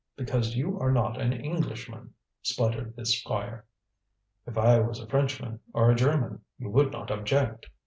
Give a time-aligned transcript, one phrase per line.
[0.15, 3.65] "Because you are not an Englishman," spluttered the Squire.
[4.47, 7.67] "If I was a Frenchman, or a German, you would not object!"